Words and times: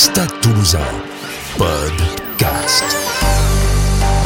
Stade 0.00 0.32
Toulousain, 0.40 0.78
podcast. 1.58 2.84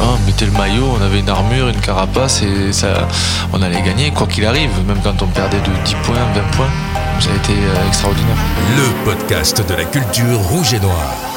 On 0.01 0.25
mettait 0.25 0.45
le 0.45 0.53
maillot, 0.53 0.85
on 0.97 1.03
avait 1.03 1.19
une 1.19 1.29
armure, 1.29 1.69
une 1.69 1.81
carapace 1.81 2.43
et 2.43 2.73
ça, 2.73 3.09
on 3.53 3.61
allait 3.61 3.83
gagner 3.83 4.13
quoi 4.13 4.29
qu'il 4.29 4.47
arrive, 4.47 4.71
même 4.87 5.01
quand 5.03 5.21
on 5.21 5.27
perdait 5.27 5.59
de 5.59 5.85
10 5.85 5.95
points, 6.05 6.15
20 6.15 6.43
points. 6.57 6.71
Ça 7.19 7.31
a 7.33 7.35
été 7.35 7.55
euh, 7.55 7.89
extraordinaire. 7.89 8.37
Le 8.77 9.05
podcast 9.05 9.69
de 9.69 9.75
la 9.75 9.85
culture 9.85 10.39
rouge 10.39 10.75
et 10.75 10.79
noire. 10.79 11.34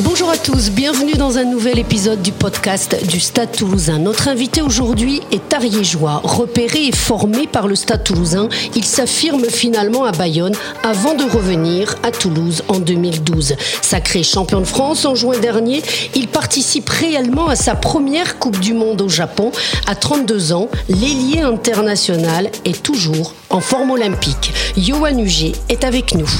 Bonjour 0.00 0.30
à 0.30 0.38
tous, 0.38 0.70
bienvenue 0.70 1.12
dans 1.12 1.36
un 1.36 1.44
nouvel 1.44 1.78
épisode 1.78 2.22
du 2.22 2.32
podcast 2.32 3.06
du 3.06 3.20
Stade 3.20 3.52
Toulousain. 3.52 3.98
Notre 3.98 4.28
invité 4.28 4.62
aujourd'hui 4.62 5.20
est 5.30 5.52
ariégeois. 5.52 6.22
Repéré 6.24 6.86
et 6.86 6.92
formé 6.92 7.46
par 7.46 7.68
le 7.68 7.74
Stade 7.74 8.02
Toulousain, 8.02 8.48
il 8.74 8.84
s'affirme 8.84 9.44
finalement 9.44 10.04
à 10.04 10.12
Bayonne 10.12 10.54
avant 10.82 11.14
de 11.14 11.24
revenir 11.24 11.94
à 12.02 12.10
Toulouse 12.10 12.62
en 12.68 12.78
2012. 12.78 13.54
Sacré 13.82 14.22
champion 14.22 14.60
de 14.60 14.66
France 14.66 15.04
en 15.04 15.14
juin 15.14 15.38
dernier, 15.38 15.82
il 16.14 16.26
participe 16.26 16.88
réellement 16.88 17.48
à 17.48 17.56
sa 17.56 17.74
première 17.74 18.38
Coupe 18.38 18.60
du 18.60 18.72
Monde 18.72 19.02
au 19.02 19.10
Japon. 19.10 19.52
À 19.86 19.94
32 19.94 20.54
ans, 20.54 20.70
l'ailier 20.88 21.42
international 21.42 22.50
est 22.64 22.82
toujours 22.82 23.34
en 23.50 23.60
forme 23.60 23.90
olympique. 23.90 24.54
Johan 24.78 25.18
Huget 25.18 25.52
est 25.68 25.84
avec 25.84 26.14
nous. 26.14 26.30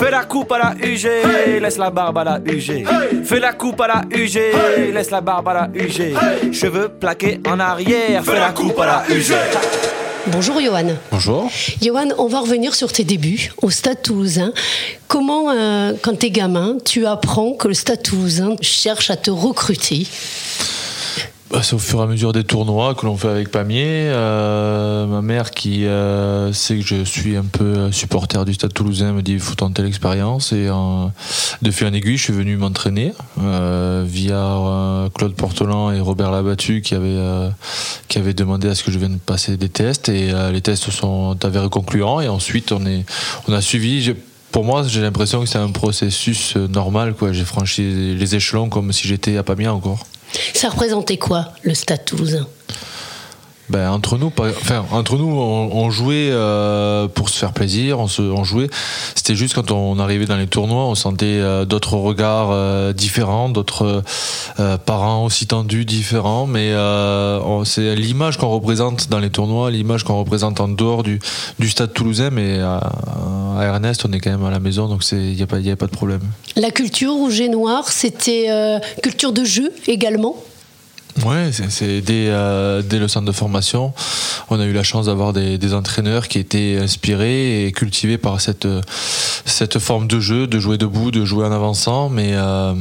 Fais 0.00 0.10
la 0.10 0.24
coupe 0.24 0.50
à 0.52 0.58
la 0.58 0.74
UG, 0.82 1.60
laisse 1.60 1.76
la 1.76 1.90
barbe 1.90 2.16
à 2.16 2.24
la 2.24 2.38
UG. 2.38 2.86
Fais 3.22 3.38
la 3.38 3.52
coupe 3.52 3.78
à 3.82 3.86
la 3.86 4.04
UG, 4.10 4.94
laisse 4.94 5.10
la 5.10 5.20
barbe 5.20 5.48
à 5.48 5.52
la 5.52 5.68
UG. 5.74 6.14
Cheveux 6.54 6.88
plaqués 6.88 7.38
en 7.46 7.60
arrière, 7.60 8.24
fais 8.24 8.40
la 8.40 8.48
coupe 8.52 8.80
à 8.80 8.86
la 8.86 9.04
UG. 9.14 9.34
Bonjour 10.28 10.58
Johan. 10.58 10.94
Bonjour. 11.12 11.50
Johan, 11.82 12.08
on 12.16 12.28
va 12.28 12.40
revenir 12.40 12.74
sur 12.74 12.90
tes 12.90 13.04
débuts 13.04 13.52
au 13.60 13.68
Stade 13.68 14.00
toulousain. 14.00 14.54
Comment, 15.06 15.50
euh, 15.50 15.92
quand 16.00 16.18
t'es 16.18 16.30
gamin, 16.30 16.78
tu 16.82 17.04
apprends 17.04 17.52
que 17.52 17.68
le 17.68 17.74
Stade 17.74 18.02
toulousain 18.02 18.56
cherche 18.62 19.10
à 19.10 19.16
te 19.16 19.30
recruter? 19.30 20.06
Bah, 21.50 21.62
c'est 21.64 21.74
au 21.74 21.80
fur 21.80 21.98
et 21.98 22.02
à 22.04 22.06
mesure 22.06 22.32
des 22.32 22.44
tournois 22.44 22.94
que 22.94 23.06
l'on 23.06 23.16
fait 23.16 23.26
avec 23.26 23.50
Pamiers. 23.50 24.08
Euh, 24.08 25.04
ma 25.06 25.20
mère 25.20 25.50
qui 25.50 25.84
euh, 25.84 26.52
sait 26.52 26.78
que 26.78 26.86
je 26.86 27.02
suis 27.02 27.34
un 27.36 27.44
peu 27.44 27.90
supporter 27.90 28.44
du 28.44 28.54
Stade 28.54 28.72
Toulousain 28.72 29.12
me 29.12 29.20
dit 29.20 29.32
il 29.32 29.40
faut 29.40 29.56
tenter 29.56 29.82
l'expérience 29.82 30.52
et 30.52 30.68
euh, 30.68 31.06
de 31.60 31.70
fil 31.72 31.88
en 31.88 31.92
aiguille 31.92 32.18
je 32.18 32.22
suis 32.22 32.32
venu 32.32 32.56
m'entraîner 32.56 33.14
euh, 33.42 34.04
via 34.06 34.36
euh, 34.36 35.08
Claude 35.08 35.34
Portelan 35.34 35.90
et 35.90 35.98
Robert 35.98 36.30
Labattu 36.30 36.82
qui 36.82 36.94
avaient 36.94 37.08
euh, 37.08 37.50
qui 38.06 38.18
avaient 38.18 38.34
demandé 38.34 38.68
à 38.68 38.76
ce 38.76 38.84
que 38.84 38.92
je 38.92 39.00
vienne 39.00 39.18
passer 39.18 39.56
des 39.56 39.68
tests 39.68 40.08
et 40.08 40.30
euh, 40.32 40.52
les 40.52 40.60
tests 40.60 40.88
sont 40.90 41.36
avérés 41.44 41.68
concluants 41.68 42.20
et 42.20 42.28
ensuite 42.28 42.70
on 42.70 42.86
est 42.86 43.04
on 43.48 43.52
a 43.52 43.60
suivi 43.60 44.14
pour 44.52 44.64
moi, 44.64 44.82
j'ai 44.86 45.00
l'impression 45.00 45.40
que 45.40 45.46
c'est 45.46 45.58
un 45.58 45.70
processus 45.70 46.56
euh, 46.56 46.66
normal. 46.66 47.14
J'ai 47.30 47.44
franchi 47.44 48.14
les 48.16 48.34
échelons 48.34 48.68
comme 48.68 48.92
si 48.92 49.06
j'étais 49.06 49.36
à 49.36 49.44
Pamiers 49.44 49.68
encore. 49.68 50.04
Ça 50.54 50.68
représentait 50.68 51.18
quoi, 51.18 51.46
le 51.62 51.74
Stade 51.74 52.04
toulousain? 52.04 52.46
Ben, 53.70 53.88
entre 53.88 54.18
nous, 54.18 54.32
enfin, 54.36 54.84
entre 54.90 55.16
nous, 55.16 55.28
on, 55.28 55.90
jouait 55.90 56.30
euh, 56.32 57.06
pour 57.06 57.28
se 57.28 57.38
faire 57.38 57.52
plaisir, 57.52 58.00
on, 58.00 58.08
se, 58.08 58.20
on 58.20 58.42
jouait. 58.42 58.68
C'était 59.14 59.36
juste 59.36 59.54
quand 59.54 59.70
on 59.70 60.00
arrivait 60.00 60.26
dans 60.26 60.36
les 60.36 60.48
tournois, 60.48 60.86
on 60.86 60.96
sentait 60.96 61.26
euh, 61.26 61.64
d'autres 61.64 61.94
regards 61.94 62.48
euh, 62.50 62.92
différents, 62.92 63.48
d'autres 63.48 64.02
parents 64.86 65.24
aussi 65.24 65.46
tendus, 65.46 65.84
différents. 65.84 66.48
Mais 66.48 66.74
c'est 67.64 67.94
l'image 67.94 68.38
qu'on 68.38 68.48
représente 68.48 69.08
dans 69.08 69.20
les 69.20 69.30
tournois, 69.30 69.70
l'image 69.70 70.02
qu'on 70.02 70.18
représente 70.18 70.60
en 70.60 70.66
dehors 70.66 71.04
du, 71.04 71.20
du 71.60 71.70
stade 71.70 71.92
toulousain. 71.92 72.30
Mais 72.30 72.58
à, 73.58 73.64
Ernest, 73.64 74.04
on 74.08 74.12
est 74.12 74.20
quand 74.20 74.30
même 74.30 74.44
à 74.44 74.50
la 74.50 74.60
maison, 74.60 74.88
donc 74.88 75.02
il 75.12 75.34
n'y 75.34 75.42
a, 75.42 75.46
pas- 75.46 75.58
y 75.60 75.70
a 75.70 75.76
pas 75.76 75.86
de 75.86 75.90
problème. 75.92 76.20
La 76.56 76.70
culture 76.70 77.12
rouge 77.12 77.40
et 77.40 77.48
noir, 77.48 77.90
c'était 77.90 78.46
euh, 78.50 78.78
culture 79.02 79.32
de 79.32 79.44
jeu 79.44 79.72
également? 79.86 80.36
Ouais, 81.26 81.50
c'est- 81.68 82.00
dès, 82.00 82.26
euh, 82.28 82.82
dès 82.82 82.98
le 83.00 83.08
centre 83.08 83.26
de 83.26 83.32
formation, 83.32 83.92
on 84.48 84.60
a 84.60 84.64
eu 84.64 84.72
la 84.72 84.84
chance 84.84 85.06
d'avoir 85.06 85.32
des, 85.32 85.58
des 85.58 85.74
entraîneurs 85.74 86.28
qui 86.28 86.38
étaient 86.38 86.78
inspirés 86.80 87.66
et 87.66 87.72
cultivés 87.72 88.16
par 88.16 88.40
cette, 88.40 88.68
cette 89.44 89.78
forme 89.80 90.06
de 90.06 90.20
jeu, 90.20 90.46
de 90.46 90.58
jouer 90.60 90.78
debout, 90.78 91.10
de 91.10 91.24
jouer 91.24 91.44
en 91.44 91.52
avançant, 91.52 92.08
mais 92.08 92.30
euh, 92.34 92.72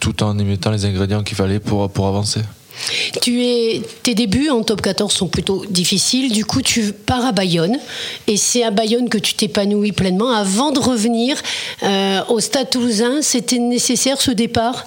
tout 0.00 0.22
en 0.22 0.38
y 0.38 0.44
mettant 0.44 0.70
les 0.70 0.84
ingrédients 0.84 1.22
qu'il 1.22 1.36
fallait 1.36 1.60
pour, 1.60 1.90
pour 1.90 2.06
avancer. 2.06 2.40
Tu 3.22 3.44
es, 3.44 3.82
tes 4.02 4.14
débuts 4.14 4.50
en 4.50 4.62
top 4.62 4.82
14 4.82 5.12
sont 5.12 5.28
plutôt 5.28 5.64
difficiles. 5.68 6.32
Du 6.32 6.44
coup, 6.44 6.62
tu 6.62 6.92
pars 6.92 7.24
à 7.24 7.32
Bayonne. 7.32 7.76
Et 8.26 8.36
c'est 8.36 8.62
à 8.62 8.70
Bayonne 8.70 9.08
que 9.08 9.18
tu 9.18 9.34
t'épanouis 9.34 9.92
pleinement. 9.92 10.30
Avant 10.30 10.70
de 10.70 10.78
revenir 10.78 11.36
euh, 11.82 12.20
au 12.28 12.40
Stade 12.40 12.70
toulousain, 12.70 13.22
c'était 13.22 13.58
nécessaire 13.58 14.20
ce 14.20 14.30
départ? 14.30 14.86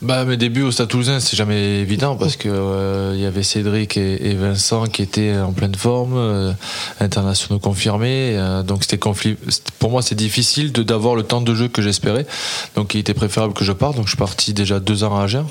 Bah, 0.00 0.24
mes 0.24 0.38
débuts 0.38 0.62
au 0.62 0.70
Stade 0.70 0.88
Toulousain, 0.88 1.20
c'est 1.20 1.36
jamais 1.36 1.80
évident 1.80 2.16
parce 2.16 2.36
que 2.36 2.48
euh, 2.48 3.12
il 3.14 3.20
y 3.20 3.26
avait 3.26 3.42
Cédric 3.42 3.98
et, 3.98 4.34
Vincent 4.34 4.86
qui 4.86 5.02
étaient 5.02 5.36
en 5.36 5.52
pleine 5.52 5.74
forme, 5.74 6.14
euh, 6.16 6.52
internationaux 6.98 7.60
confirmés. 7.60 8.38
donc 8.66 8.82
c'était 8.82 8.98
conflit. 8.98 9.36
Pour 9.78 9.90
moi, 9.90 10.00
c'est 10.00 10.14
difficile 10.14 10.72
de 10.72 10.82
d'avoir 10.82 11.14
le 11.14 11.22
temps 11.22 11.42
de 11.42 11.54
jeu 11.54 11.68
que 11.68 11.82
j'espérais. 11.82 12.26
Donc 12.74 12.94
il 12.94 13.00
était 13.00 13.14
préférable 13.14 13.52
que 13.52 13.64
je 13.64 13.72
parte. 13.72 13.96
Donc 13.96 14.06
je 14.06 14.10
suis 14.10 14.18
parti 14.18 14.54
déjà 14.54 14.80
deux 14.80 15.04
ans 15.04 15.18
à 15.18 15.24
Agen. 15.24 15.44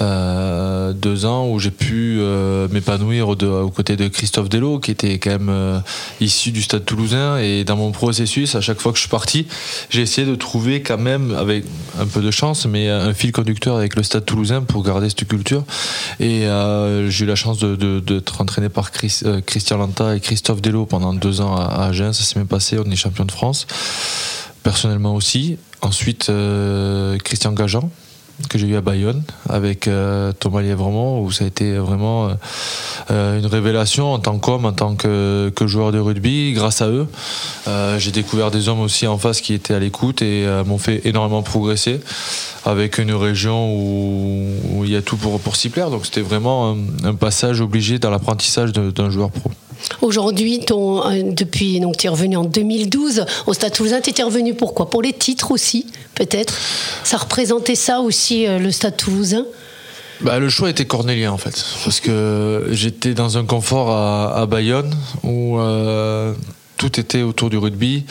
Euh, 0.00 0.92
deux 0.92 1.24
ans 1.24 1.48
où 1.48 1.58
j'ai 1.58 1.70
pu 1.70 2.18
euh, 2.20 2.68
m'épanouir 2.70 3.36
de- 3.36 3.46
aux 3.46 3.70
côtés 3.70 3.96
de 3.96 4.08
Christophe 4.08 4.48
Delot 4.48 4.78
qui 4.78 4.90
était 4.90 5.18
quand 5.18 5.30
même 5.30 5.48
euh, 5.48 5.78
issu 6.20 6.50
du 6.52 6.62
stade 6.62 6.84
toulousain. 6.84 7.38
Et 7.38 7.64
dans 7.64 7.76
mon 7.76 7.92
processus 7.92 8.54
à 8.54 8.60
chaque 8.60 8.80
fois 8.80 8.92
que 8.92 8.96
je 8.98 9.02
suis 9.02 9.10
parti 9.10 9.46
j'ai 9.90 10.02
essayé 10.02 10.26
de 10.26 10.34
trouver 10.34 10.82
quand 10.82 10.98
même 10.98 11.34
avec 11.34 11.64
un 11.98 12.06
peu 12.06 12.20
de 12.20 12.30
chance 12.30 12.66
mais 12.66 12.88
un 12.90 13.14
fil 13.14 13.32
conducteur 13.32 13.76
avec 13.76 13.96
le 13.96 14.02
stade 14.02 14.24
toulousain 14.24 14.62
pour 14.62 14.82
garder 14.82 15.08
cette 15.08 15.26
culture. 15.26 15.64
Et 16.20 16.46
j'ai 17.08 17.24
eu 17.24 17.28
la 17.28 17.34
chance 17.36 17.58
de, 17.58 17.76
de, 17.76 18.00
d'être 18.00 18.40
entraîné 18.40 18.68
par 18.68 18.90
Chris- 18.90 19.22
Christian 19.46 19.78
Lanta 19.78 20.16
et 20.16 20.20
Christophe 20.20 20.60
Delot 20.62 20.86
pendant 20.86 21.12
deux 21.14 21.40
ans 21.40 21.56
à, 21.56 21.64
à 21.64 21.86
Agen. 21.88 22.12
Ça 22.12 22.22
s'est 22.24 22.34
bien 22.34 22.46
passé 22.46 22.78
on 22.84 22.90
est 22.90 22.96
champion 22.96 23.24
de 23.24 23.32
France 23.32 23.66
personnellement 24.62 25.14
aussi. 25.14 25.56
Ensuite 25.82 26.30
Christian 27.24 27.52
Gajan 27.52 27.90
que 28.48 28.58
j'ai 28.58 28.66
eu 28.66 28.76
à 28.76 28.80
Bayonne 28.80 29.22
avec 29.48 29.88
euh, 29.88 30.32
Thomas 30.32 30.60
Lièvremont 30.60 31.20
où 31.20 31.30
ça 31.30 31.44
a 31.44 31.46
été 31.46 31.76
vraiment 31.76 32.28
euh, 32.28 32.34
euh, 33.10 33.38
une 33.38 33.46
révélation 33.46 34.12
en 34.12 34.18
tant 34.18 34.38
qu'homme, 34.38 34.64
en 34.64 34.72
tant 34.72 34.94
que, 34.94 35.52
joueur 35.66 35.92
de 35.92 35.98
rugby. 35.98 36.52
Grâce 36.52 36.82
à 36.82 36.88
eux, 36.88 37.06
j'ai 37.98 38.10
découvert 38.10 38.50
des 38.50 38.68
hommes 38.68 38.80
aussi 38.80 39.06
en 39.06 39.16
face 39.18 39.40
qui 39.40 39.54
étaient 39.54 39.74
à 39.74 39.78
l'écoute 39.78 40.20
et 40.20 40.46
m'ont 40.66 40.78
fait 40.78 41.00
énormément 41.06 41.42
progresser 41.42 42.00
avec 42.66 42.98
une 42.98 43.12
région 43.12 43.74
où, 43.74 44.84
il 44.84 44.90
y 44.90 44.96
a 44.96 45.02
tout 45.02 45.16
pour, 45.16 45.40
pour 45.40 45.56
s'y 45.56 45.70
plaire. 45.70 45.90
Donc 45.90 46.04
c'était 46.04 46.20
vraiment 46.20 46.76
un, 47.02 47.14
passage 47.14 47.60
obligé 47.60 47.98
dans 47.98 48.10
l'apprentissage 48.10 48.72
d'un 48.72 49.10
joueur 49.10 49.30
pro. 49.30 49.50
Aujourd'hui, 50.00 50.60
euh, 50.70 51.22
depuis, 51.24 51.80
donc 51.80 51.96
tu 51.96 52.06
es 52.06 52.10
revenu 52.10 52.36
en 52.36 52.44
2012 52.44 53.26
au 53.46 53.54
Stade 53.54 53.72
toulousain. 53.72 54.00
Tu 54.00 54.10
étais 54.10 54.22
revenu 54.22 54.54
pour 54.54 54.74
quoi? 54.74 54.90
Pour 54.90 55.02
les 55.02 55.12
titres 55.12 55.50
aussi, 55.50 55.86
peut-être? 56.14 56.54
Ça 57.04 57.16
représentait 57.16 57.74
ça 57.74 58.00
aussi, 58.00 58.46
euh, 58.46 58.58
le 58.58 58.70
Stade 58.70 58.96
toulousain? 58.96 59.44
Bah, 60.20 60.38
le 60.38 60.48
choix 60.48 60.70
était 60.70 60.84
cornélien 60.84 61.32
en 61.32 61.38
fait, 61.38 61.64
parce 61.84 62.00
que 62.00 62.68
j'étais 62.70 63.14
dans 63.14 63.36
un 63.36 63.44
confort 63.44 63.90
à, 63.90 64.46
Bayonne 64.46 64.94
où 65.24 65.58
euh, 65.58 66.32
tout 66.76 67.00
était 67.00 67.22
autour 67.22 67.50
du 67.50 67.58
rugby, 67.58 68.04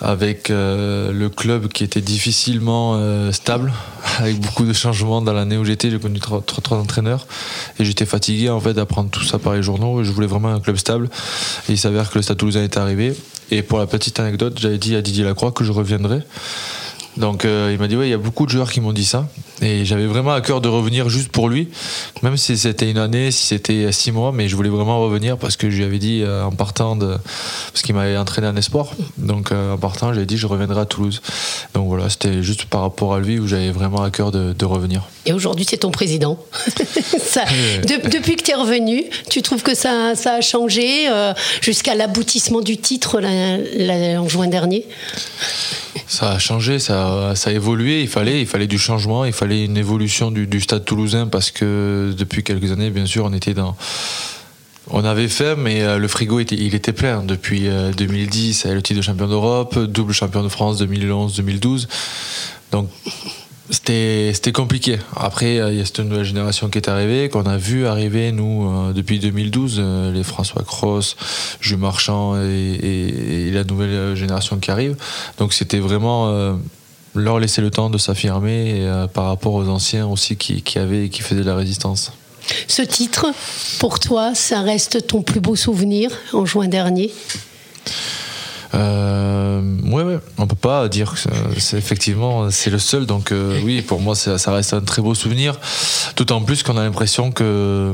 avec 0.00 0.48
le 0.48 1.28
club 1.28 1.68
qui 1.68 1.84
était 1.84 2.00
difficilement 2.00 3.00
stable, 3.30 3.72
avec 4.18 4.40
beaucoup 4.40 4.64
de 4.64 4.72
changements 4.72 5.22
dans 5.22 5.32
l'année 5.32 5.56
où 5.56 5.64
j'étais. 5.64 5.90
J'ai 5.90 5.98
connu 5.98 6.20
trois, 6.20 6.78
entraîneurs 6.78 7.26
et 7.78 7.84
j'étais 7.84 8.06
fatigué 8.06 8.48
en 8.50 8.60
fait 8.60 8.74
d'apprendre 8.74 9.10
tout 9.10 9.24
ça 9.24 9.38
par 9.38 9.54
les 9.54 9.62
journaux. 9.62 10.00
Et 10.00 10.04
je 10.04 10.12
voulais 10.12 10.26
vraiment 10.26 10.48
un 10.48 10.60
club 10.60 10.76
stable. 10.76 11.08
Il 11.68 11.78
s'avère 11.78 12.10
que 12.10 12.18
le 12.18 12.22
Stade 12.22 12.36
Toulousain 12.36 12.62
est 12.62 12.76
arrivé. 12.76 13.14
Et 13.50 13.62
pour 13.62 13.78
la 13.78 13.86
petite 13.86 14.18
anecdote, 14.20 14.58
j'avais 14.60 14.78
dit 14.78 14.96
à 14.96 15.02
Didier 15.02 15.24
Lacroix 15.24 15.52
que 15.52 15.64
je 15.64 15.72
reviendrais. 15.72 16.22
Donc 17.18 17.44
euh, 17.44 17.70
il 17.72 17.78
m'a 17.78 17.88
dit 17.88 17.96
ouais 17.96 18.06
il 18.08 18.10
y 18.10 18.14
a 18.14 18.18
beaucoup 18.18 18.46
de 18.46 18.50
joueurs 18.50 18.70
qui 18.72 18.80
m'ont 18.80 18.92
dit 18.92 19.04
ça. 19.04 19.28
Et 19.60 19.84
j'avais 19.84 20.06
vraiment 20.06 20.32
à 20.32 20.40
cœur 20.40 20.60
de 20.60 20.68
revenir 20.68 21.08
juste 21.08 21.28
pour 21.30 21.48
lui. 21.48 21.68
Même 22.22 22.36
si 22.36 22.56
c'était 22.56 22.90
une 22.90 22.98
année 22.98 23.30
si 23.30 23.46
c'était 23.46 23.92
six 23.92 24.12
mois 24.12 24.32
mais 24.32 24.48
je 24.48 24.56
voulais 24.56 24.70
vraiment 24.70 25.00
revenir 25.00 25.36
parce 25.36 25.56
que 25.56 25.68
je 25.70 25.76
lui 25.76 25.84
avais 25.84 25.98
dit 25.98 26.22
euh, 26.22 26.42
en 26.44 26.50
partant 26.52 26.96
de 26.96 27.16
parce 27.72 27.82
qu'il 27.82 27.94
m'avait 27.94 28.16
entraîné 28.16 28.46
en 28.48 28.56
espoir 28.56 28.88
donc 29.18 29.52
euh, 29.52 29.74
en 29.74 29.78
partant 29.78 30.12
j'ai 30.14 30.24
dit 30.26 30.36
je 30.38 30.46
reviendrai 30.46 30.80
à 30.80 30.84
Toulouse. 30.86 31.20
Donc 31.74 31.86
voilà 31.88 32.08
c'était 32.08 32.42
juste 32.42 32.64
par 32.64 32.80
rapport 32.80 33.14
à 33.14 33.20
lui 33.20 33.38
où 33.38 33.46
j'avais 33.46 33.70
vraiment 33.70 34.02
à 34.02 34.10
cœur 34.10 34.32
de, 34.32 34.52
de 34.54 34.64
revenir. 34.64 35.02
Et 35.26 35.32
aujourd'hui, 35.32 35.64
c'est 35.68 35.76
ton 35.78 35.90
président. 35.92 36.38
Ça- 37.22 37.44
de- 37.44 38.08
depuis 38.08 38.34
que 38.36 38.42
tu 38.42 38.50
es 38.50 38.54
revenu, 38.54 39.04
tu 39.30 39.40
trouves 39.42 39.62
que 39.62 39.74
ça, 39.74 40.14
ça 40.16 40.34
a 40.34 40.40
changé 40.40 41.08
jusqu'à 41.60 41.94
l'aboutissement 41.94 42.60
du 42.60 42.76
titre 42.78 43.20
en 43.22 44.28
juin 44.28 44.48
dernier? 44.48 44.86
Ça 46.06 46.30
a 46.30 46.38
changé, 46.38 46.78
ça, 46.78 47.30
a- 47.30 47.50
évolué. 47.52 48.02
Il 48.02 48.08
fallait, 48.08 48.40
il 48.40 48.46
fallait 48.46 48.66
du 48.66 48.78
changement, 48.78 49.24
il 49.24 49.32
fallait 49.32 49.64
une 49.64 49.76
évolution 49.76 50.30
du, 50.30 50.60
stade 50.60 50.84
toulousain 50.84 51.26
parce 51.26 51.50
que 51.50 52.14
depuis 52.16 52.42
quelques 52.42 52.72
années, 52.72 52.90
bien 52.90 53.06
sûr, 53.06 53.24
on 53.24 53.32
était 53.32 53.54
dans. 53.54 53.76
On 54.90 55.04
avait 55.04 55.28
fait, 55.28 55.54
mais 55.54 55.96
le 55.98 56.08
frigo 56.08 56.40
était, 56.40 56.56
il 56.56 56.74
était 56.74 56.92
plein 56.92 57.22
depuis 57.22 57.68
2010. 57.96 58.66
Le 58.66 58.82
titre 58.82 58.98
de 58.98 59.02
champion 59.02 59.28
d'Europe, 59.28 59.78
double 59.78 60.12
champion 60.12 60.42
de 60.42 60.48
France 60.48 60.82
2011-2012. 60.82 61.86
Donc 62.72 62.88
c'était 63.72 64.52
compliqué. 64.52 64.98
Après, 65.16 65.54
il 65.54 65.78
y 65.78 65.80
a 65.80 65.84
cette 65.84 66.00
nouvelle 66.00 66.24
génération 66.24 66.68
qui 66.68 66.78
est 66.78 66.88
arrivée, 66.88 67.28
qu'on 67.28 67.46
a 67.46 67.56
vu 67.56 67.86
arriver, 67.86 68.30
nous, 68.30 68.92
depuis 68.92 69.18
2012, 69.18 69.82
les 70.12 70.22
François 70.22 70.62
Cross, 70.62 71.16
Jules 71.60 71.78
Marchand 71.78 72.36
et, 72.36 73.50
la 73.52 73.64
nouvelle 73.64 74.14
génération 74.14 74.58
qui 74.58 74.70
arrive. 74.70 74.96
Donc 75.38 75.52
c'était 75.52 75.78
vraiment 75.78 76.58
leur 77.14 77.38
laisser 77.38 77.60
le 77.60 77.70
temps 77.70 77.90
de 77.90 77.98
s'affirmer 77.98 78.80
euh, 78.80 79.06
par 79.06 79.26
rapport 79.26 79.54
aux 79.54 79.68
anciens 79.68 80.06
aussi 80.06 80.36
qui, 80.36 80.62
qui 80.62 80.78
avaient 80.78 81.08
qui 81.08 81.22
faisaient 81.22 81.42
de 81.42 81.46
la 81.46 81.56
résistance. 81.56 82.12
Ce 82.66 82.82
titre, 82.82 83.26
pour 83.78 84.00
toi, 84.00 84.34
ça 84.34 84.62
reste 84.62 85.06
ton 85.06 85.22
plus 85.22 85.40
beau 85.40 85.54
souvenir 85.54 86.10
en 86.32 86.44
juin 86.44 86.66
dernier? 86.66 87.12
Euh, 88.74 89.21
on 90.42 90.46
peut 90.46 90.54
pas 90.54 90.88
dire 90.88 91.14
que 91.14 91.18
c'est 91.58 91.76
effectivement 91.76 92.50
c'est 92.50 92.70
le 92.70 92.78
seul. 92.78 93.06
Donc 93.06 93.32
euh, 93.32 93.60
oui, 93.64 93.82
pour 93.82 94.00
moi, 94.00 94.14
ça, 94.14 94.52
reste 94.52 94.74
un 94.74 94.80
très 94.80 95.02
beau 95.02 95.14
souvenir. 95.14 95.58
D'autant 96.16 96.42
plus 96.42 96.62
qu'on 96.62 96.76
a 96.76 96.82
l'impression 96.82 97.30
que, 97.30 97.92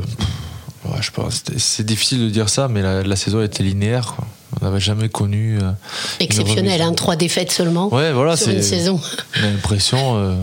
je 0.99 1.11
pense, 1.11 1.43
c'est 1.57 1.85
difficile 1.85 2.19
de 2.19 2.29
dire 2.29 2.49
ça, 2.49 2.67
mais 2.67 2.81
la, 2.81 3.03
la 3.03 3.15
saison 3.15 3.41
était 3.41 3.63
linéaire. 3.63 4.15
Quoi. 4.15 4.27
On 4.61 4.65
n'avait 4.65 4.79
jamais 4.79 5.09
connu. 5.09 5.59
Euh, 5.61 5.71
Exceptionnel, 6.19 6.81
hein, 6.81 6.93
trois 6.93 7.15
défaites 7.15 7.51
seulement 7.51 7.93
ouais, 7.93 8.11
voilà, 8.11 8.35
sur 8.35 8.51
une 8.51 8.61
saison. 8.61 8.99
On 9.39 9.43
a 9.43 9.51
l'impression, 9.51 10.17
euh, 10.17 10.33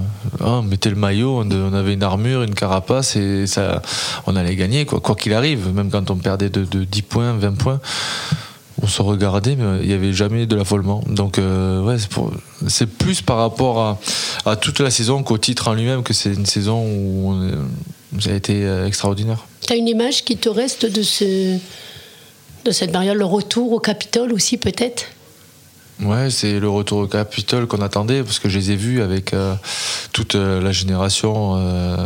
hein, 0.40 0.46
on 0.46 0.62
mettait 0.62 0.90
le 0.90 0.96
maillot, 0.96 1.42
on, 1.44 1.72
avait 1.74 1.94
une 1.94 2.02
armure, 2.02 2.42
une 2.42 2.54
carapace 2.54 3.16
et 3.16 3.46
ça, 3.46 3.82
on 4.26 4.36
allait 4.36 4.56
gagner, 4.56 4.86
quoi 4.86 5.14
qu'il 5.16 5.34
arrive, 5.34 5.72
même 5.72 5.90
quand 5.90 6.10
on 6.10 6.16
perdait 6.16 6.48
de, 6.48 6.64
10 6.64 7.02
points, 7.02 7.32
20 7.32 7.58
points. 7.58 7.80
On 8.82 8.86
se 8.86 9.00
regardait, 9.00 9.56
mais 9.56 9.80
il 9.82 9.88
n'y 9.88 9.94
avait 9.94 10.12
jamais 10.12 10.46
de 10.46 10.54
l'affolement. 10.54 11.02
Donc, 11.06 11.38
euh, 11.38 11.82
ouais, 11.82 11.96
c'est 12.68 12.86
plus 12.86 13.22
par 13.22 13.38
rapport 13.38 13.98
à, 14.44 14.56
toute 14.56 14.80
la 14.80 14.90
saison 14.90 15.22
qu'au 15.22 15.38
titre 15.38 15.68
en 15.68 15.74
lui-même 15.74 16.02
que 16.02 16.12
c'est 16.12 16.34
une 16.34 16.46
saison 16.46 16.84
où 16.84 17.34
ça 18.20 18.30
a 18.30 18.34
été 18.34 18.66
extraordinaire. 18.86 19.46
Tu 19.66 19.74
une 19.74 19.88
image 19.88 20.24
qui 20.24 20.36
te 20.36 20.48
reste 20.48 20.86
de 20.86 21.02
cette 21.02 22.92
période, 22.92 23.16
le 23.16 23.24
retour 23.24 23.72
au 23.72 23.80
Capitole 23.80 24.32
aussi 24.32 24.58
peut-être? 24.58 25.06
Ouais, 26.02 26.28
c'est 26.28 26.60
le 26.60 26.68
retour 26.68 26.98
au 26.98 27.06
Capitole 27.06 27.66
qu'on 27.66 27.80
attendait 27.80 28.22
parce 28.22 28.38
que 28.38 28.50
je 28.50 28.58
les 28.58 28.72
ai 28.72 28.76
vus 28.76 29.00
avec 29.00 29.32
euh, 29.32 29.54
toute 30.12 30.34
euh, 30.34 30.60
la 30.60 30.70
génération 30.70 31.54
euh, 31.56 31.96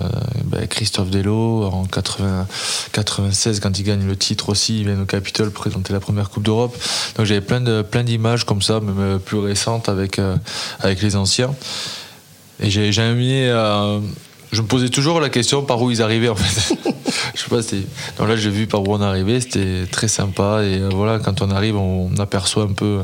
ben, 0.44 0.64
Christophe 0.68 1.10
Delo 1.10 1.64
en 1.64 1.86
80, 1.86 2.46
96 2.92 3.58
quand 3.58 3.76
il 3.76 3.82
gagne 3.82 4.06
le 4.06 4.14
titre 4.14 4.50
aussi, 4.50 4.82
il 4.82 4.86
vient 4.86 5.00
au 5.00 5.06
Capitole 5.06 5.50
présenter 5.50 5.92
la 5.92 5.98
première 5.98 6.30
Coupe 6.30 6.44
d'Europe. 6.44 6.76
Donc 7.16 7.26
j'avais 7.26 7.40
plein 7.40 7.60
de 7.60 7.82
plein 7.82 8.04
d'images 8.04 8.44
comme 8.44 8.62
ça, 8.62 8.78
même 8.78 9.18
plus 9.18 9.38
récentes 9.38 9.88
avec 9.88 10.20
avec 10.78 11.02
les 11.02 11.16
anciens. 11.16 11.52
Et 12.60 12.70
j'ai 12.70 12.92
jamais 12.92 13.48
je 14.52 14.62
me 14.62 14.66
posais 14.68 14.88
toujours 14.88 15.20
la 15.20 15.30
question 15.30 15.62
par 15.62 15.82
où 15.82 15.90
ils 15.90 16.00
arrivaient 16.00 16.28
en 16.28 16.36
fait. 16.36 16.76
je 17.34 17.40
sais 17.40 17.48
pas, 17.48 17.60
donc 18.18 18.28
là 18.28 18.36
j'ai 18.36 18.50
vu 18.50 18.68
par 18.68 18.82
où 18.82 18.94
on 18.94 19.00
arrivait, 19.00 19.40
c'était 19.40 19.86
très 19.90 20.06
sympa 20.06 20.62
et 20.62 20.78
voilà, 20.78 21.18
quand 21.18 21.42
on 21.42 21.50
arrive, 21.50 21.76
on 21.76 22.16
aperçoit 22.18 22.64
un 22.64 22.72
peu 22.72 23.00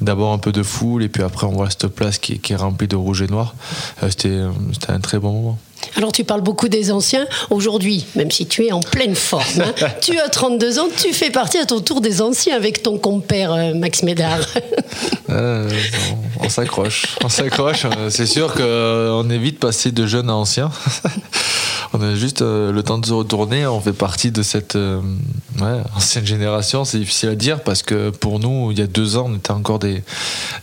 d'abord 0.00 0.32
un 0.32 0.38
peu 0.38 0.52
de 0.52 0.62
foule 0.62 1.02
et 1.02 1.08
puis 1.08 1.22
après 1.22 1.46
on 1.46 1.52
voit 1.52 1.70
cette 1.70 1.88
place 1.88 2.18
qui, 2.18 2.40
est 2.48 2.56
remplie 2.56 2.88
de 2.88 2.96
rouge 2.96 3.22
et 3.22 3.26
noir. 3.26 3.54
Euh, 4.02 4.10
c'était 4.10 4.92
un 4.92 5.00
très 5.00 5.18
bon 5.18 5.32
moment. 5.32 5.58
Alors 5.96 6.12
tu 6.12 6.24
parles 6.24 6.40
beaucoup 6.40 6.68
des 6.68 6.90
anciens. 6.90 7.26
Aujourd'hui, 7.50 8.06
même 8.14 8.30
si 8.30 8.46
tu 8.46 8.64
es 8.64 8.72
en 8.72 8.80
pleine 8.80 9.14
forme, 9.14 9.60
hein, 9.60 9.88
tu 10.00 10.18
as 10.18 10.28
32 10.28 10.78
ans, 10.78 10.88
tu 10.96 11.12
fais 11.12 11.30
partie 11.30 11.58
à 11.58 11.66
ton 11.66 11.80
tour 11.80 12.00
des 12.00 12.22
anciens 12.22 12.56
avec 12.56 12.82
ton 12.82 12.98
compère 12.98 13.52
euh, 13.52 13.74
Max 13.74 14.02
Médard. 14.02 14.40
Euh, 15.30 15.70
on, 16.40 16.48
s'accroche, 16.50 17.16
on 17.24 17.28
s'accroche. 17.28 17.86
C'est 18.10 18.26
sûr 18.26 18.52
qu'on 18.52 19.28
est 19.30 19.38
vite 19.38 19.58
passé 19.58 19.90
de 19.90 20.06
jeunes 20.06 20.28
à 20.28 20.34
anciens. 20.34 20.70
on 21.92 22.00
a 22.00 22.14
juste 22.14 22.42
euh, 22.42 22.72
le 22.72 22.82
temps 22.82 22.98
de 22.98 23.06
se 23.06 23.12
retourner. 23.12 23.66
On 23.66 23.80
fait 23.80 23.92
partie 23.92 24.30
de 24.30 24.42
cette 24.42 24.78
ancienne 25.94 26.26
génération. 26.26 26.84
C'est 26.84 26.98
difficile 26.98 27.30
à 27.30 27.34
dire 27.34 27.62
parce 27.62 27.82
que 27.82 28.10
pour 28.10 28.40
nous, 28.40 28.70
il 28.72 28.78
y 28.78 28.82
a 28.82 28.86
deux 28.86 29.16
ans, 29.16 29.26
on 29.28 29.36
était 29.36 29.50
encore 29.50 29.78
des, 29.78 30.02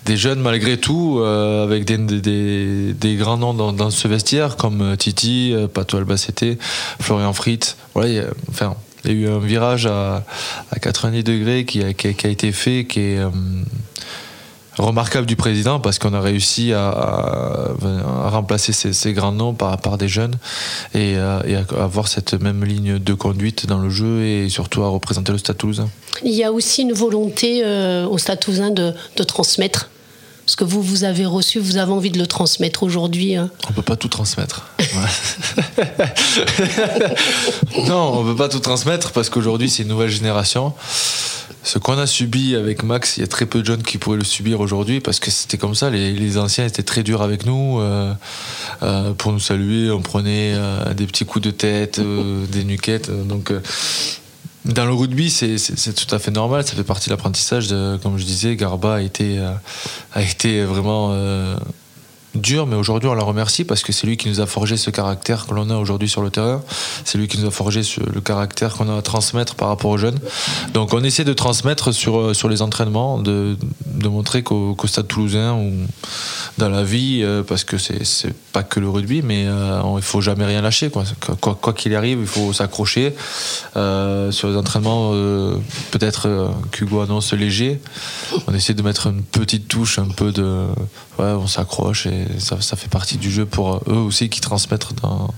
des 0.05 0.17
jeunes 0.17 0.39
malgré 0.39 0.77
tout, 0.77 1.21
avec 1.21 1.85
des, 1.85 1.97
des, 1.97 2.93
des, 2.93 3.15
grands 3.15 3.37
noms 3.37 3.53
dans, 3.53 3.89
ce 3.89 4.07
vestiaire 4.07 4.57
comme 4.57 4.95
Titi, 4.97 5.53
euh, 5.53 5.67
Pato 5.67 5.97
Albacete, 5.97 6.57
Florian 6.99 7.33
Fritz. 7.33 7.77
Voilà, 7.93 8.09
il 8.09 8.15
y 8.15 8.19
a, 8.19 8.25
enfin, 8.49 8.75
il 9.03 9.11
y 9.11 9.13
a 9.13 9.17
eu 9.17 9.29
un 9.29 9.39
virage 9.39 9.85
à, 9.85 10.23
90 10.81 11.23
degrés 11.23 11.65
qui 11.65 11.83
a, 11.83 11.89
été 11.89 12.51
fait, 12.51 12.85
qui 12.85 12.99
est 12.99 13.19
euh, 13.19 13.29
remarquable 14.77 15.25
du 15.27 15.35
président 15.35 15.79
parce 15.79 15.99
qu'on 15.99 16.13
a 16.13 16.21
réussi 16.21 16.73
à, 16.73 17.71
remplacer 18.29 18.71
ces, 18.71 19.13
grands 19.13 19.31
noms 19.31 19.53
par, 19.53 19.77
par 19.77 19.97
des 19.97 20.07
jeunes 20.07 20.35
et, 20.93 21.15
euh, 21.17 21.63
à 21.77 21.83
avoir 21.83 22.07
cette 22.07 22.33
même 22.33 22.63
ligne 22.63 22.99
de 22.99 23.13
conduite 23.13 23.65
dans 23.65 23.79
le 23.79 23.89
jeu 23.89 24.23
et 24.23 24.49
surtout 24.49 24.83
à 24.83 24.87
représenter 24.87 25.31
le 25.31 25.37
Stade 25.37 25.57
Toulousain. 25.57 25.89
Il 26.23 26.33
y 26.33 26.43
a 26.43 26.51
aussi 26.51 26.83
une 26.83 26.93
volonté 26.93 27.63
au 28.05 28.17
Stade 28.17 28.39
Toulousain 28.39 28.71
de 28.71 29.23
transmettre 29.23 29.89
ce 30.51 30.55
que 30.55 30.63
vous, 30.63 30.81
vous 30.81 31.03
avez 31.03 31.25
reçu, 31.25 31.59
vous 31.59 31.77
avez 31.77 31.91
envie 31.91 32.11
de 32.11 32.19
le 32.19 32.27
transmettre 32.27 32.83
aujourd'hui 32.83 33.35
hein 33.35 33.49
On 33.69 33.73
peut 33.73 33.81
pas 33.81 33.95
tout 33.95 34.09
transmettre. 34.09 34.67
non, 37.87 38.19
on 38.19 38.25
peut 38.25 38.35
pas 38.35 38.49
tout 38.49 38.59
transmettre 38.59 39.11
parce 39.11 39.29
qu'aujourd'hui, 39.29 39.69
c'est 39.69 39.83
une 39.83 39.89
nouvelle 39.89 40.09
génération. 40.09 40.73
Ce 41.63 41.77
qu'on 41.77 41.97
a 41.97 42.07
subi 42.07 42.55
avec 42.55 42.81
Max, 42.83 43.17
il 43.17 43.21
y 43.21 43.23
a 43.23 43.27
très 43.27 43.45
peu 43.45 43.61
de 43.61 43.65
jeunes 43.65 43.83
qui 43.83 43.99
pourraient 43.99 44.17
le 44.17 44.23
subir 44.23 44.61
aujourd'hui 44.61 44.99
parce 44.99 45.19
que 45.19 45.29
c'était 45.29 45.57
comme 45.57 45.75
ça. 45.75 45.89
Les, 45.91 46.37
anciens 46.37 46.65
étaient 46.65 46.83
très 46.83 47.03
durs 47.03 47.21
avec 47.21 47.45
nous. 47.45 47.79
Euh, 47.79 48.13
euh, 48.81 49.13
pour 49.13 49.31
nous 49.31 49.39
saluer, 49.39 49.91
on 49.91 50.01
prenait 50.01 50.53
euh, 50.55 50.93
des 50.93 51.05
petits 51.05 51.25
coups 51.25 51.45
de 51.45 51.51
tête, 51.51 52.01
des 52.51 52.63
nuquettes. 52.63 53.11
Donc 53.27 53.53
dans 54.65 54.85
le 54.85 54.93
rugby, 54.93 55.29
c'est 55.29 55.93
tout 55.93 56.15
à 56.15 56.19
fait 56.19 56.31
normal, 56.31 56.65
ça 56.65 56.73
fait 56.75 56.83
partie 56.83 57.09
de 57.09 57.13
l'apprentissage. 57.13 57.67
Comme 58.01 58.17
je 58.17 58.25
disais, 58.25 58.55
Garba 58.55 58.95
a 58.95 59.01
été, 59.01 59.39
a 60.13 60.21
été 60.21 60.63
vraiment 60.63 61.13
dur, 62.35 62.65
mais 62.67 62.75
aujourd'hui 62.75 63.09
on 63.09 63.13
la 63.13 63.23
remercie 63.23 63.63
parce 63.63 63.83
que 63.83 63.91
c'est 63.91 64.07
lui 64.07 64.17
qui 64.17 64.29
nous 64.29 64.39
a 64.39 64.45
forgé 64.45 64.77
ce 64.77 64.89
caractère 64.89 65.47
que 65.47 65.53
l'on 65.53 65.69
a 65.69 65.75
aujourd'hui 65.75 66.09
sur 66.09 66.21
le 66.21 66.29
terrain. 66.29 66.61
C'est 67.03 67.17
lui 67.17 67.27
qui 67.27 67.37
nous 67.39 67.47
a 67.47 67.51
forgé 67.51 67.81
le 68.13 68.21
caractère 68.21 68.73
qu'on 68.73 68.89
a 68.89 68.97
à 68.97 69.01
transmettre 69.01 69.55
par 69.55 69.67
rapport 69.67 69.91
aux 69.91 69.97
jeunes. 69.97 70.19
Donc 70.73 70.93
on 70.93 71.03
essaie 71.03 71.23
de 71.23 71.33
transmettre 71.33 71.93
sur, 71.93 72.17
euh, 72.17 72.33
sur 72.33 72.49
les 72.49 72.61
entraînements, 72.61 73.19
de, 73.19 73.57
de 73.85 74.07
montrer 74.07 74.43
qu'au 74.43 74.75
stade 74.85 75.07
toulousain 75.07 75.53
ou 75.53 75.71
dans 76.57 76.69
la 76.69 76.83
vie, 76.83 77.21
euh, 77.23 77.43
parce 77.43 77.63
que 77.63 77.77
c'est 77.77 78.33
pas 78.53 78.63
que 78.63 78.79
le 78.79 78.89
rugby, 78.89 79.21
mais 79.21 79.45
euh, 79.47 79.81
il 79.97 80.03
faut 80.03 80.21
jamais 80.21 80.45
rien 80.45 80.61
lâcher. 80.61 80.89
Quoi 80.89 81.03
qu'il 81.03 81.91
quoi, 81.91 81.97
arrive, 81.97 82.19
il 82.21 82.27
faut 82.27 82.53
s'accrocher. 82.53 83.13
sur 83.73 84.49
les 84.49 84.55
entraînements, 84.55 85.11
peut-être 85.91 86.51
qu'Hugo 86.71 87.01
annonce 87.01 87.33
léger. 87.33 87.81
On 88.47 88.53
essaie 88.53 88.73
de 88.73 88.81
mettre 88.81 89.07
une 89.07 89.23
petite 89.23 89.67
touche, 89.67 89.99
un 89.99 90.07
peu 90.07 90.31
de. 90.31 90.65
Ouais, 91.19 91.25
on 91.25 91.47
s'accroche 91.47 92.07
et 92.07 92.20
ça, 92.39 92.61
ça, 92.61 92.75
fait 92.75 92.89
partie 92.89 93.17
du 93.17 93.31
jeu 93.31 93.45
pour 93.45 93.81
eux 93.87 93.93
aussi 93.93 94.29
qui 94.29 94.41
transmettent 94.41 94.93
dans, 95.01 95.29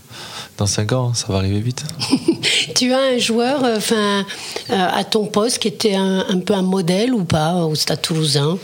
dans 0.57 0.65
5 0.65 0.91
ans, 0.93 1.13
ça 1.13 1.27
va 1.29 1.39
arriver 1.39 1.59
vite. 1.59 1.83
tu 2.75 2.93
as 2.93 2.99
un 2.99 3.17
joueur 3.17 3.63
euh, 3.63 3.77
enfin, 3.77 4.25
euh, 4.69 4.87
à 4.91 5.03
ton 5.03 5.25
poste 5.25 5.59
qui 5.59 5.67
était 5.67 5.95
un, 5.95 6.39
peu 6.45 6.53
un 6.53 6.61
modèle 6.61 7.13
ou 7.13 7.23
pas 7.23 7.55
au 7.55 7.75
Stade 7.75 8.01
toulousain? 8.01 8.57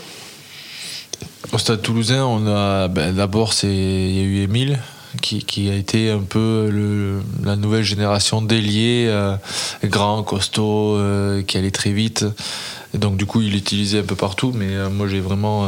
Au 1.52 1.58
Stade 1.58 1.82
toulousain, 1.82 2.24
on 2.24 2.46
a 2.46 2.88
ben, 2.88 3.14
d'abord 3.14 3.54
il 3.62 4.16
y 4.16 4.20
a 4.20 4.22
eu 4.22 4.42
Émile 4.42 4.78
qui, 5.20 5.42
qui, 5.44 5.68
a 5.68 5.74
été 5.74 6.10
un 6.10 6.20
peu 6.20 6.68
le, 6.70 7.20
la 7.42 7.56
nouvelle 7.56 7.82
génération 7.82 8.40
d'ailier, 8.40 9.06
euh, 9.08 9.34
grand, 9.82 10.22
costaud, 10.22 10.98
qui 11.46 11.58
allait 11.58 11.72
très 11.72 11.90
vite. 11.90 12.24
Et 12.94 12.98
donc 12.98 13.16
du 13.16 13.26
coup, 13.26 13.40
il 13.40 13.50
l'utilisait 13.50 14.00
un 14.00 14.04
peu 14.04 14.14
partout, 14.14 14.52
mais 14.54 14.88
moi 14.88 15.08
j'ai 15.08 15.20
vraiment 15.20 15.66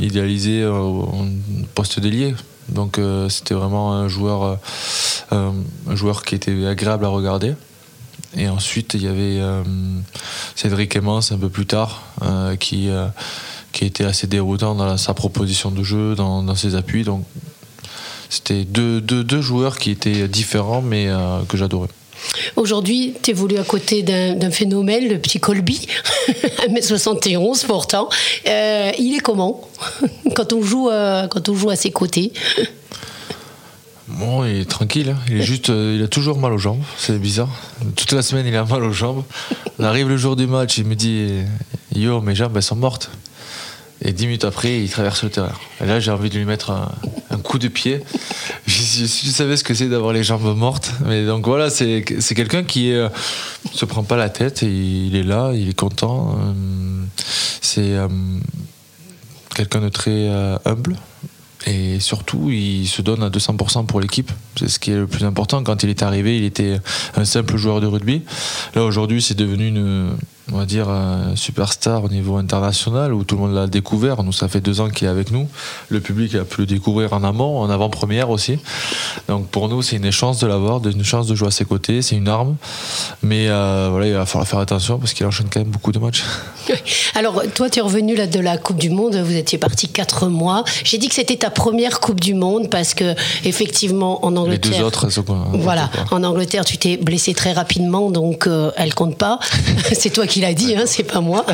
idéalisé 0.00 0.62
un 0.62 1.28
poste 1.74 2.00
d'ailier. 2.00 2.34
Donc 2.70 2.98
euh, 2.98 3.28
c'était 3.28 3.54
vraiment 3.54 3.92
un 3.92 4.08
joueur, 4.08 4.58
euh, 5.32 5.50
un 5.88 5.96
joueur 5.96 6.24
qui 6.24 6.34
était 6.34 6.66
agréable 6.66 7.04
à 7.04 7.08
regarder. 7.08 7.54
Et 8.36 8.48
ensuite, 8.48 8.94
il 8.94 9.02
y 9.02 9.08
avait 9.08 9.40
euh, 9.40 9.62
Cédric 10.54 10.96
Emmons 10.96 11.20
un 11.32 11.38
peu 11.38 11.48
plus 11.48 11.66
tard, 11.66 12.02
qui, 12.60 12.88
était 13.80 14.04
assez 14.04 14.26
déroutant 14.28 14.74
dans 14.74 14.96
sa 14.96 15.14
proposition 15.14 15.70
de 15.72 15.82
jeu, 15.82 16.14
dans, 16.14 16.54
ses 16.54 16.76
appuis. 16.76 17.02
Donc, 17.02 17.24
c'était 18.28 18.64
deux, 18.64 19.40
joueurs 19.40 19.78
qui 19.78 19.90
étaient 19.90 20.28
différents, 20.28 20.82
mais 20.82 21.08
que 21.48 21.56
j'adorais. 21.56 21.88
Aujourd'hui, 22.60 23.14
tu 23.22 23.30
évolues 23.30 23.56
à 23.56 23.64
côté 23.64 24.02
d'un 24.02 24.50
phénomène, 24.50 25.08
le 25.08 25.18
petit 25.18 25.40
Colby, 25.40 25.86
1m71 26.68 27.64
pourtant. 27.64 28.10
Euh, 28.46 28.92
il 28.98 29.16
est 29.16 29.20
comment 29.20 29.66
quand 30.36 30.52
on, 30.52 30.60
joue, 30.60 30.90
euh, 30.90 31.26
quand 31.26 31.48
on 31.48 31.54
joue 31.54 31.70
à 31.70 31.76
ses 31.76 31.90
côtés? 31.90 32.34
Bon, 34.08 34.44
il 34.44 34.60
est 34.60 34.68
tranquille. 34.68 35.08
hein. 35.08 35.18
Il 35.30 35.38
est 35.38 35.42
juste, 35.42 35.70
euh, 35.70 35.96
il 35.98 36.04
a 36.04 36.08
toujours 36.08 36.38
mal 36.38 36.52
aux 36.52 36.58
jambes. 36.58 36.82
C'est 36.98 37.18
bizarre. 37.18 37.48
Toute 37.96 38.12
la 38.12 38.20
semaine, 38.20 38.46
il 38.46 38.54
a 38.54 38.66
mal 38.66 38.84
aux 38.84 38.92
jambes. 38.92 39.22
On 39.78 39.84
arrive 39.84 40.10
le 40.10 40.18
jour 40.18 40.36
du 40.36 40.46
match, 40.46 40.76
il 40.76 40.84
me 40.84 40.94
dit 40.94 41.30
Yo, 41.96 42.20
mes 42.20 42.34
jambes, 42.34 42.52
elles 42.56 42.62
sont 42.62 42.76
mortes. 42.76 43.10
Et 44.02 44.12
dix 44.12 44.26
minutes 44.26 44.44
après, 44.44 44.80
il 44.80 44.90
traverse 44.90 45.24
le 45.24 45.30
terrain. 45.30 45.52
Et 45.82 45.86
là, 45.86 45.98
j'ai 45.98 46.10
envie 46.10 46.28
de 46.28 46.36
lui 46.36 46.44
mettre 46.44 46.70
un, 46.72 46.90
un 47.30 47.36
coup 47.38 47.58
de 47.58 47.68
pied. 47.68 48.00
Je, 48.92 49.04
je 49.04 49.30
savais 49.30 49.56
ce 49.56 49.62
que 49.64 49.74
c'est 49.74 49.88
d'avoir 49.88 50.12
les 50.12 50.24
jambes 50.24 50.56
mortes. 50.56 50.92
Mais 51.06 51.24
donc 51.24 51.46
voilà, 51.46 51.70
c'est 51.70 52.04
c'est 52.18 52.34
quelqu'un 52.34 52.64
qui 52.64 52.92
euh, 52.92 53.08
se 53.72 53.84
prend 53.84 54.02
pas 54.02 54.16
la 54.16 54.28
tête. 54.28 54.62
Et 54.62 54.70
il 55.06 55.14
est 55.14 55.22
là, 55.22 55.52
il 55.54 55.68
est 55.68 55.78
content. 55.78 56.36
Euh, 56.38 56.52
C'est 57.60 57.96
euh, 57.96 58.08
quelqu'un 59.54 59.80
de 59.80 59.88
très 59.88 60.28
euh, 60.28 60.56
humble. 60.64 60.96
Et 61.66 62.00
surtout, 62.00 62.50
il 62.50 62.86
se 62.86 63.02
donne 63.02 63.22
à 63.22 63.28
200% 63.28 63.84
pour 63.84 64.00
l'équipe. 64.00 64.32
C'est 64.56 64.68
ce 64.68 64.78
qui 64.78 64.92
est 64.92 64.96
le 64.96 65.06
plus 65.06 65.24
important. 65.24 65.62
Quand 65.62 65.82
il 65.82 65.90
est 65.90 66.02
arrivé, 66.02 66.38
il 66.38 66.44
était 66.44 66.80
un 67.16 67.24
simple 67.26 67.58
joueur 67.58 67.82
de 67.82 67.86
rugby. 67.86 68.22
Là, 68.74 68.82
aujourd'hui, 68.84 69.20
c'est 69.20 69.36
devenu 69.36 69.68
une, 69.68 70.16
on 70.52 70.58
va 70.58 70.66
dire, 70.66 70.88
un 70.88 71.36
superstar 71.36 72.04
au 72.04 72.08
niveau 72.08 72.36
international 72.36 73.14
où 73.14 73.24
tout 73.24 73.36
le 73.36 73.42
monde 73.42 73.54
l'a 73.54 73.66
découvert. 73.66 74.22
Nous, 74.22 74.32
ça 74.32 74.48
fait 74.48 74.60
deux 74.60 74.80
ans 74.80 74.88
qu'il 74.88 75.06
est 75.06 75.10
avec 75.10 75.30
nous. 75.30 75.48
Le 75.88 76.00
public 76.00 76.34
a 76.34 76.44
pu 76.44 76.62
le 76.62 76.66
découvrir 76.66 77.12
en 77.12 77.22
amont, 77.24 77.60
en 77.60 77.70
avant-première 77.70 78.30
aussi. 78.30 78.58
Donc 79.28 79.48
pour 79.48 79.68
nous, 79.68 79.82
c'est 79.82 79.96
une 79.96 80.10
chance 80.10 80.38
de 80.40 80.46
l'avoir, 80.46 80.84
une 80.86 81.04
chance 81.04 81.26
de 81.26 81.34
jouer 81.34 81.48
à 81.48 81.50
ses 81.50 81.64
côtés. 81.64 82.02
C'est 82.02 82.16
une 82.16 82.28
arme. 82.28 82.56
Mais 83.22 83.48
euh, 83.48 83.88
voilà, 83.90 84.06
il 84.06 84.12
va 84.14 84.26
falloir 84.26 84.48
faire 84.48 84.58
attention 84.60 84.98
parce 84.98 85.12
qu'il 85.12 85.26
enchaîne 85.26 85.48
quand 85.52 85.60
même 85.60 85.70
beaucoup 85.70 85.92
de 85.92 85.98
matchs. 85.98 86.24
Alors, 87.14 87.42
toi, 87.54 87.70
tu 87.70 87.78
es 87.78 87.82
revenu 87.82 88.16
là, 88.16 88.26
de 88.26 88.40
la 88.40 88.58
Coupe 88.58 88.78
du 88.78 88.90
Monde. 88.90 89.16
Vous 89.16 89.36
étiez 89.36 89.58
parti 89.58 89.88
quatre 89.88 90.28
mois. 90.28 90.64
J'ai 90.84 90.98
dit 90.98 91.08
que 91.08 91.14
c'était 91.14 91.36
ta 91.36 91.50
première 91.50 92.00
Coupe 92.00 92.20
du 92.20 92.34
Monde 92.34 92.70
parce 92.70 92.94
que, 92.94 93.14
effectivement, 93.44 94.24
en 94.24 94.30
Les 94.30 94.38
Angleterre. 94.38 94.78
deux 94.78 94.84
autres, 94.84 95.22
quoi 95.22 95.48
Voilà, 95.52 95.90
en 96.10 96.22
Angleterre, 96.24 96.64
tu 96.64 96.78
t'es 96.78 96.96
blessé 96.96 97.34
très 97.34 97.52
rapidement, 97.52 98.10
donc 98.10 98.46
euh, 98.46 98.70
elle 98.76 98.94
compte 98.94 99.16
pas. 99.16 99.38
c'est 99.92 100.10
toi 100.10 100.26
qui 100.26 100.39
l'as 100.40 100.54
dit, 100.54 100.74
hein, 100.74 100.84
c'est 100.86 101.04
pas 101.04 101.20
moi. 101.20 101.44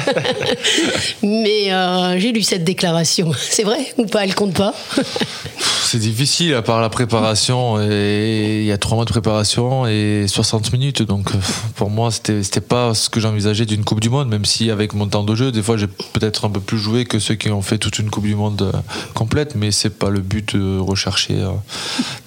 Mais 1.23 1.73
euh, 1.73 2.19
j'ai 2.19 2.33
lu 2.33 2.43
cette 2.43 2.65
déclaration. 2.65 3.33
C'est 3.39 3.65
vrai 3.65 3.79
ou 3.97 4.07
pas? 4.07 4.25
Elle 4.25 4.35
compte 4.35 4.55
pas? 4.55 4.75
C'est 5.87 5.99
difficile 5.99 6.53
à 6.55 6.63
part 6.63 6.81
la 6.81 6.89
préparation. 6.89 7.81
Il 7.81 8.65
y 8.65 8.73
a 8.73 8.77
trois 8.77 8.97
mois 8.97 9.05
de 9.05 9.11
préparation 9.11 9.87
et 9.87 10.27
60 10.27 10.73
minutes. 10.73 11.03
Donc 11.03 11.31
euh, 11.31 11.39
pour 11.77 11.91
moi, 11.91 12.11
c'était 12.11 12.43
c'était 12.43 12.61
pas 12.61 12.93
ce 12.93 13.09
que 13.09 13.21
j'envisageais 13.21 13.67
d'une 13.67 13.85
Coupe 13.85 14.01
du 14.01 14.11
Monde, 14.11 14.29
même 14.29 14.45
si 14.45 14.73
avec 14.73 14.95
mon 14.95 15.07
temps 15.07 15.23
de 15.23 15.35
jeu, 15.37 15.53
des 15.53 15.63
fois 15.63 15.77
j'ai 15.77 15.87
peut-être 15.87 16.45
un 16.45 16.51
peu 16.51 16.59
plus 16.59 16.79
joué 16.79 17.05
que 17.05 17.21
ceux 17.21 17.37
qui 17.37 17.51
ont 17.51 17.63
fait 17.63 17.79
toute 17.79 18.01
une 18.01 18.11
Coupe 18.11 18.25
du 18.25 18.35
Monde 18.35 18.63
euh, 18.63 18.73
complète, 19.15 19.55
mais 19.55 19.71
c'est 19.71 19.91
pas 19.91 20.11
le 20.11 20.21
but 20.21 20.57
de 20.57 20.77
rechercher. 20.79 21.35
euh. 21.35 21.51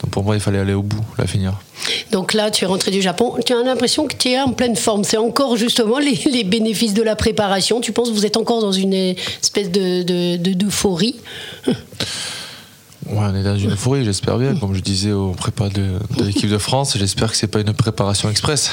Donc 0.02 0.12
pour 0.12 0.24
moi, 0.24 0.36
il 0.36 0.42
fallait 0.42 0.60
aller 0.60 0.74
au 0.74 0.82
bout, 0.84 1.04
la 1.18 1.28
finir. 1.28 1.60
Donc 2.12 2.34
là, 2.34 2.52
tu 2.52 2.64
es 2.64 2.68
rentré 2.68 2.92
du 2.92 3.02
Japon. 3.02 3.36
Tu 3.46 3.54
as 3.54 3.62
l'impression 3.64 4.08
que 4.08 4.16
tu 4.16 4.30
es 4.30 4.40
en 4.40 4.54
pleine 4.54 4.78
forme. 4.78 5.04
C'est 5.04 5.18
encore 5.18 5.58
justement 5.58 6.00
les, 6.00 6.44
bénéfices 6.46 6.94
de 6.94 7.04
la 7.04 7.16
préparation. 7.18 7.82
Tu 7.82 7.92
penses 7.92 8.10
que 8.10 8.14
vous 8.16 8.26
êtes 8.26 8.38
encore 8.38 8.62
dans 8.62 8.72
une 8.72 8.94
espèce 8.94 9.70
de- 9.70 10.38
d'euphorie? 10.54 11.16
Ouais, 13.10 13.18
on 13.22 13.36
est 13.36 13.44
dans 13.44 13.58
une 13.58 13.72
euphorie, 13.72 14.06
j'espère 14.06 14.38
bien. 14.38 14.56
Comme 14.56 14.76
je 14.76 14.82
disais 14.82 15.12
au 15.12 15.32
prépa 15.32 15.70
de, 15.70 15.94
de 16.18 16.24
l'équipe 16.24 16.50
de 16.50 16.58
France, 16.60 16.96
j'espère 16.98 17.32
que 17.32 17.38
c'est 17.38 17.48
pas 17.48 17.60
une 17.62 17.74
préparation 17.74 18.30
express. 18.30 18.70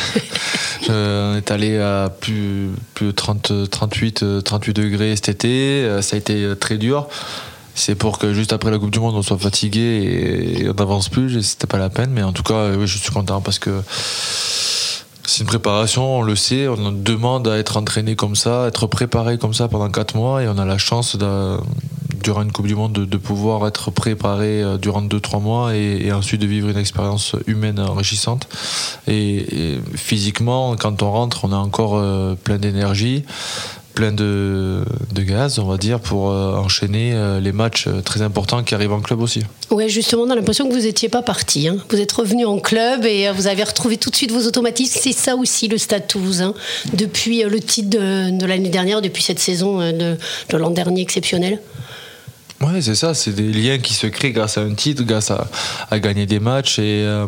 Je- 0.82 0.90
on 1.32 1.36
est 1.36 1.50
allé 1.50 1.78
à 1.78 2.10
plus, 2.20 2.68
plus 2.94 3.06
de 3.06 3.12
30, 3.12 3.70
38, 3.70 4.22
euh, 4.22 4.40
38 4.42 4.74
degrés 4.74 5.16
cet 5.16 5.30
été. 5.30 5.84
Euh, 5.84 6.02
Ça 6.02 6.16
a 6.16 6.18
été 6.18 6.42
euh, 6.42 6.54
très 6.54 6.76
dur. 6.76 7.08
C'est 7.74 7.94
pour 7.94 8.18
que 8.18 8.32
juste 8.34 8.52
après 8.52 8.70
la 8.70 8.78
Coupe 8.78 8.90
du 8.90 9.00
Monde, 9.00 9.14
on 9.16 9.22
soit 9.22 9.38
fatigué 9.38 10.60
et 10.60 10.68
on 10.68 10.74
n'avance 10.74 11.08
plus. 11.08 11.42
C'était 11.42 11.66
pas 11.66 11.78
la 11.78 11.88
peine. 11.90 12.10
Mais 12.10 12.22
en 12.22 12.32
tout 12.32 12.42
cas, 12.42 12.54
euh, 12.54 12.76
oui, 12.78 12.86
je 12.86 12.98
suis 12.98 13.10
content 13.12 13.40
parce 13.40 13.58
que 13.58 13.82
c'est 15.28 15.40
une 15.40 15.46
préparation, 15.46 16.18
on 16.18 16.22
le 16.22 16.36
sait, 16.36 16.68
on 16.68 16.92
demande 16.92 17.48
à 17.48 17.58
être 17.58 17.76
entraîné 17.76 18.14
comme 18.16 18.36
ça, 18.36 18.64
à 18.64 18.68
être 18.68 18.86
préparé 18.86 19.38
comme 19.38 19.54
ça 19.54 19.66
pendant 19.68 19.90
4 19.90 20.14
mois 20.14 20.42
et 20.42 20.48
on 20.48 20.56
a 20.56 20.64
la 20.64 20.78
chance 20.78 21.16
de, 21.16 21.56
durant 22.26 22.42
une 22.42 22.50
Coupe 22.50 22.66
du 22.66 22.74
Monde 22.74 22.92
de, 22.92 23.16
pouvoir 23.16 23.68
être 23.68 23.92
préparé 23.92 24.60
euh, 24.60 24.78
durant 24.78 25.00
2-3 25.00 25.40
mois 25.40 25.76
et, 25.76 26.10
ensuite 26.10 26.40
de 26.40 26.46
vivre 26.46 26.68
une 26.68 26.76
expérience 26.76 27.36
humaine 27.46 27.78
enrichissante. 27.78 28.48
Et, 29.06 29.78
physiquement, 29.94 30.74
quand 30.74 31.04
on 31.04 31.12
rentre, 31.12 31.44
on 31.44 31.52
a 31.52 31.56
encore 31.56 31.94
euh, 31.94 32.34
plein 32.34 32.58
d'énergie, 32.58 33.22
plein 33.94 34.10
de, 34.10 34.84
de 35.14 35.22
gaz, 35.22 35.60
on 35.60 35.66
va 35.66 35.76
dire, 35.76 36.00
pour 36.00 36.30
euh, 36.32 36.56
enchaîner 36.56 37.14
les 37.40 37.52
matchs 37.52 37.88
très 38.04 38.22
importants 38.22 38.64
qui 38.64 38.74
arrivent 38.74 38.92
en 38.92 39.00
club 39.00 39.20
aussi. 39.20 39.42
Ouais, 39.70 39.88
justement, 39.88 40.22
on 40.22 40.30
a 40.30 40.34
l'impression 40.34 40.68
que 40.68 40.74
vous 40.74 40.80
n'étiez 40.80 41.08
pas 41.08 41.22
parti. 41.22 41.68
hein. 41.68 41.76
Vous 41.90 42.00
êtes 42.00 42.10
revenu 42.10 42.44
en 42.44 42.58
club 42.58 43.04
et 43.04 43.30
vous 43.30 43.46
avez 43.46 43.62
retrouvé 43.62 43.98
tout 43.98 44.10
de 44.10 44.16
suite 44.16 44.32
vos 44.32 44.48
automatismes. 44.48 44.98
C'est 45.00 45.12
ça 45.12 45.36
aussi 45.36 45.68
le 45.68 45.78
Stade 45.78 46.08
Toulousain 46.08 46.54
depuis 46.92 47.44
euh, 47.44 47.48
le 47.48 47.60
titre 47.60 47.90
de, 47.90 48.46
l'année 48.46 48.70
dernière, 48.70 49.00
depuis 49.00 49.22
cette 49.22 49.38
saison 49.38 49.78
de, 49.78 50.16
de 50.48 50.56
l'an 50.56 50.70
dernier 50.70 51.02
exceptionnel. 51.02 51.60
Ouais, 52.62 52.80
c'est 52.80 52.94
ça, 52.94 53.12
c'est 53.12 53.32
des 53.32 53.52
liens 53.52 53.78
qui 53.78 53.92
se 53.92 54.06
créent 54.06 54.32
grâce 54.32 54.56
à 54.56 54.62
un 54.62 54.72
titre, 54.74 55.02
grâce 55.02 55.30
à, 55.30 55.46
à 55.90 55.98
gagner 55.98 56.24
des 56.24 56.40
matchs 56.40 56.78
et, 56.78 57.04
euh, 57.04 57.26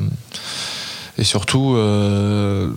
et 1.19 1.25
surtout 1.25 1.75
euh, 1.77 2.71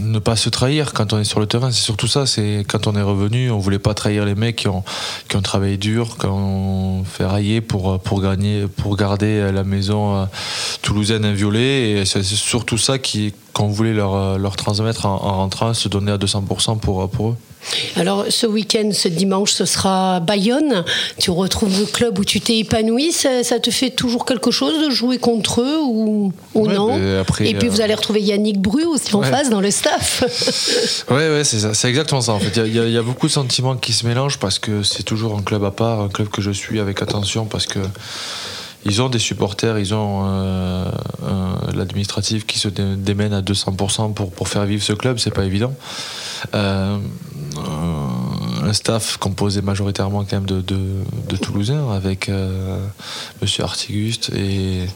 ne 0.00 0.18
pas 0.18 0.36
se 0.36 0.48
trahir 0.48 0.94
quand 0.94 1.12
on 1.12 1.18
est 1.18 1.24
sur 1.24 1.38
le 1.38 1.46
terrain. 1.46 1.70
C'est 1.70 1.82
surtout 1.82 2.06
ça, 2.06 2.24
c'est 2.24 2.64
quand 2.66 2.86
on 2.86 2.96
est 2.96 3.02
revenu, 3.02 3.50
on 3.50 3.58
voulait 3.58 3.78
pas 3.78 3.92
trahir 3.92 4.24
les 4.24 4.34
mecs 4.34 4.56
qui 4.56 4.68
ont, 4.68 4.84
qui 5.28 5.36
ont 5.36 5.42
travaillé 5.42 5.76
dur, 5.76 6.16
qui 6.18 6.24
ont 6.26 7.04
fait 7.04 7.26
railler 7.26 7.60
pour, 7.60 8.00
pour 8.00 8.22
gagner, 8.22 8.66
pour 8.68 8.96
garder 8.96 9.52
la 9.52 9.64
maison 9.64 10.16
euh, 10.16 10.24
toulousaine 10.80 11.26
inviolée. 11.26 11.98
Et 12.00 12.04
c'est 12.06 12.22
surtout 12.22 12.78
ça 12.78 12.96
qu'on 13.52 13.68
voulait 13.68 13.92
leur, 13.92 14.38
leur 14.38 14.56
transmettre 14.56 15.04
en, 15.04 15.16
en 15.16 15.36
rentrant, 15.36 15.74
se 15.74 15.90
donner 15.90 16.12
à 16.12 16.16
200% 16.16 16.78
pour, 16.78 17.10
pour 17.10 17.28
eux. 17.30 17.36
Alors, 17.96 18.26
ce 18.28 18.46
week-end, 18.46 18.90
ce 18.92 19.08
dimanche, 19.08 19.52
ce 19.52 19.64
sera 19.64 20.20
Bayonne. 20.20 20.84
Tu 21.18 21.30
retrouves 21.30 21.78
le 21.78 21.86
club 21.86 22.18
où 22.18 22.24
tu 22.24 22.40
t'es 22.40 22.58
épanoui. 22.58 23.12
Ça, 23.12 23.44
ça 23.44 23.58
te 23.60 23.70
fait 23.70 23.90
toujours 23.90 24.24
quelque 24.26 24.50
chose 24.50 24.84
de 24.84 24.90
jouer 24.90 25.18
contre 25.18 25.60
eux 25.60 25.78
ou, 25.82 26.32
ou 26.54 26.66
Ouais, 26.66 26.74
non 26.74 26.96
ben, 26.98 27.18
après, 27.20 27.48
Et 27.48 27.54
puis, 27.54 27.68
euh, 27.68 27.70
vous 27.70 27.80
allez 27.80 27.94
retrouver 27.94 28.20
Yannick 28.20 28.60
Bru 28.60 28.84
aussi 28.84 29.14
en 29.14 29.20
Ouais. 29.20 29.30
face 29.30 29.50
dans 29.50 29.60
le 29.60 29.70
staff. 29.70 30.24
Ouais, 31.10 31.28
ouais, 31.28 31.44
c'est 31.44 31.58
ça. 31.60 31.74
C'est 31.74 31.88
exactement 31.88 32.20
ça. 32.20 32.32
En 32.32 32.38
fait, 32.40 32.52
il 32.66 32.74
y 32.74 32.78
a- 32.78 32.86
y, 32.86 32.94
y 32.94 33.00
beaucoup 33.00 33.26
de 33.26 33.32
sentiments 33.32 33.76
qui 33.76 33.92
se 33.92 34.06
mélangent 34.06 34.38
parce 34.38 34.58
que 34.58 34.82
c'est 34.82 35.02
toujours 35.02 35.36
un 35.38 35.42
club 35.42 35.64
à 35.64 35.70
part, 35.70 36.00
un 36.00 36.08
club 36.08 36.28
que 36.28 36.40
je 36.42 36.50
suis 36.50 36.80
avec 36.80 37.02
attention 37.02 37.44
parce 37.44 37.66
que 37.66 37.78
ils 38.84 39.00
ont 39.00 39.08
des 39.08 39.18
supporters, 39.20 39.78
ils 39.78 39.94
ont 39.94 40.22
euh, 40.26 40.84
l'administratif 41.74 42.46
qui 42.46 42.58
se 42.58 42.68
dé- 42.68 42.96
démène 42.96 43.32
à 43.32 43.40
200% 43.40 44.12
pour, 44.12 44.32
pour 44.32 44.48
faire 44.48 44.64
vivre 44.64 44.82
ce 44.82 44.92
club, 44.92 45.18
c'est 45.18 45.30
pas 45.32 45.44
évident. 45.44 45.72
Euh, 46.54 46.58
euh, 46.62 46.96
un 47.58 48.72
staff 48.72 49.16
composé 49.16 49.62
majoritairement 49.62 50.24
quand 50.24 50.36
même 50.36 50.46
de, 50.46 50.60
de, 50.60 51.36
Toulousains 51.36 51.90
avec 51.92 52.28
euh, 52.28 52.86
Monsieur 53.40 53.64
Artiguste 53.64 54.30
et 54.34 54.86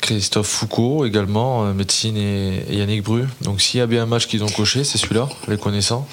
Christophe 0.00 0.46
Foucault 0.46 1.04
également, 1.04 1.64
euh, 1.64 1.72
médecine 1.72 2.16
et, 2.16 2.64
Yannick 2.70 3.02
Bru. 3.02 3.24
Donc 3.42 3.60
s'il 3.60 3.78
y 3.78 3.82
a 3.82 3.86
bien 3.86 4.04
un 4.04 4.06
match 4.06 4.26
qu'ils 4.26 4.44
ont 4.44 4.48
coché, 4.48 4.84
c'est 4.84 4.98
celui-là, 4.98 5.28
les 5.48 5.56
connaissant. 5.56 6.06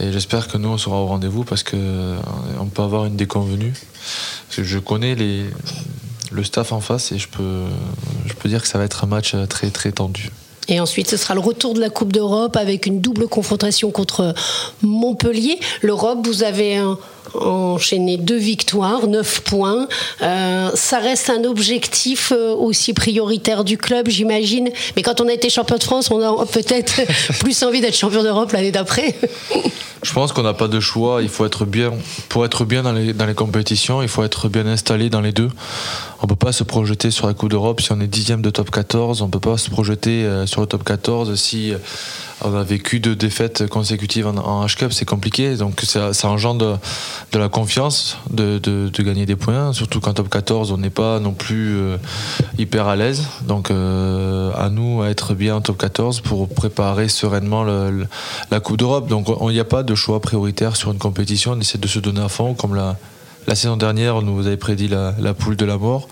Et 0.00 0.12
j'espère 0.12 0.46
que 0.48 0.56
nous, 0.58 0.68
on 0.68 0.78
sera 0.78 0.96
au 0.96 1.06
rendez-vous 1.06 1.44
parce 1.44 1.62
que 1.62 1.76
euh, 1.76 2.18
on 2.60 2.66
peut 2.66 2.82
avoir 2.82 3.06
une 3.06 3.16
déconvenue. 3.16 3.74
Je 4.50 4.78
connais 4.78 5.16
le 5.16 6.44
staff 6.44 6.72
en 6.72 6.80
face 6.80 7.12
et 7.12 7.18
je 7.18 7.28
peux, 7.28 7.64
je 8.26 8.32
peux 8.34 8.48
dire 8.48 8.62
que 8.62 8.68
ça 8.68 8.78
va 8.78 8.84
être 8.84 9.04
un 9.04 9.08
match 9.08 9.34
euh, 9.34 9.46
très 9.46 9.70
très 9.70 9.92
tendu. 9.92 10.30
Et 10.68 10.80
ensuite, 10.80 11.08
ce 11.08 11.16
sera 11.16 11.34
le 11.34 11.40
retour 11.40 11.74
de 11.74 11.80
la 11.80 11.90
Coupe 11.90 12.12
d'Europe 12.12 12.56
avec 12.56 12.86
une 12.86 13.00
double 13.00 13.26
confrontation 13.26 13.90
contre 13.90 14.34
Montpellier. 14.82 15.58
L'Europe, 15.82 16.18
vous 16.26 16.42
avez 16.42 16.82
enchaîné 17.34 18.16
deux 18.16 18.36
victoires, 18.36 19.06
neuf 19.06 19.40
points. 19.40 19.88
Euh, 20.22 20.70
ça 20.74 20.98
reste 20.98 21.30
un 21.30 21.44
objectif 21.44 22.32
euh, 22.34 22.54
aussi 22.54 22.92
prioritaire 22.92 23.64
du 23.64 23.76
club, 23.78 24.08
j'imagine. 24.08 24.70
Mais 24.96 25.02
quand 25.02 25.20
on 25.20 25.28
a 25.28 25.32
été 25.32 25.50
champion 25.50 25.76
de 25.76 25.84
France, 25.84 26.10
on 26.10 26.20
a 26.20 26.46
peut-être 26.46 27.00
plus 27.40 27.62
envie 27.62 27.80
d'être 27.80 27.96
champion 27.96 28.22
d'Europe 28.22 28.52
l'année 28.52 28.72
d'après. 28.72 29.14
Je 30.02 30.12
pense 30.12 30.32
qu'on 30.32 30.42
n'a 30.42 30.54
pas 30.54 30.68
de 30.68 30.80
choix. 30.80 31.22
Il 31.22 31.28
faut 31.28 31.44
être 31.44 31.64
bien, 31.64 31.92
pour 32.28 32.44
être 32.44 32.64
bien 32.64 32.82
dans 32.82 32.92
les, 32.92 33.12
dans 33.12 33.26
les 33.26 33.34
compétitions, 33.34 34.02
il 34.02 34.08
faut 34.08 34.22
être 34.22 34.48
bien 34.48 34.66
installé 34.66 35.10
dans 35.10 35.20
les 35.20 35.32
deux. 35.32 35.50
On 36.20 36.26
peut 36.26 36.36
pas 36.36 36.52
se 36.52 36.64
projeter 36.64 37.10
sur 37.10 37.28
la 37.28 37.34
Coupe 37.34 37.50
d'Europe 37.50 37.80
si 37.80 37.92
on 37.92 38.00
est 38.00 38.08
dixième 38.08 38.42
de 38.42 38.50
top 38.50 38.70
14. 38.70 39.22
On 39.22 39.28
peut 39.28 39.38
pas 39.38 39.56
se 39.56 39.70
projeter 39.70 40.24
euh, 40.24 40.46
sur 40.46 40.60
le 40.60 40.66
top 40.66 40.82
14 40.82 41.34
si 41.36 41.72
euh, 41.72 41.78
on 42.42 42.54
a 42.56 42.64
vécu 42.64 42.98
deux 42.98 43.14
défaites 43.14 43.68
consécutives 43.68 44.26
en, 44.26 44.66
H-Cup. 44.66 44.92
C'est 44.92 45.04
compliqué. 45.04 45.54
Donc 45.56 45.80
ça, 45.82 46.10
engendre 46.24 46.58
de, 46.58 46.76
de 47.32 47.38
la 47.38 47.48
confiance 47.48 48.18
de, 48.30 48.58
de, 48.58 49.02
gagner 49.02 49.26
des 49.26 49.36
points. 49.36 49.72
Surtout 49.72 50.00
qu'en 50.00 50.12
top 50.12 50.28
14, 50.28 50.72
on 50.72 50.78
n'est 50.78 50.90
pas 50.90 51.20
non 51.20 51.32
plus 51.32 51.76
euh, 51.76 51.96
hyper 52.58 52.88
à 52.88 52.96
l'aise. 52.96 53.24
Donc 53.42 53.70
à 53.70 54.70
nous 54.70 55.02
à 55.02 55.08
être 55.10 55.34
bien 55.34 55.56
en 55.56 55.60
top 55.60 55.78
14 55.78 56.20
pour 56.20 56.48
préparer 56.48 57.08
sereinement 57.08 57.64
la 58.50 58.60
Coupe 58.60 58.76
d'Europe. 58.76 59.08
Donc 59.08 59.28
a 59.28 59.64
pas 59.64 59.82
de 59.82 59.94
choix 59.98 60.20
prioritaire 60.20 60.76
sur 60.76 60.90
une 60.92 60.98
compétition. 60.98 61.52
On 61.52 61.60
essaie 61.60 61.78
de 61.78 61.88
se 61.88 61.98
donner 61.98 62.22
à 62.22 62.28
fond 62.28 62.54
comme 62.54 62.74
la, 62.74 62.96
la 63.46 63.54
saison 63.54 63.76
dernière, 63.76 64.16
on 64.16 64.22
nous 64.22 64.46
avait 64.46 64.56
prédit 64.56 64.88
la, 64.88 65.14
la 65.18 65.34
poule 65.34 65.56
de 65.56 65.64
la 65.64 65.78
mort. 65.78 66.08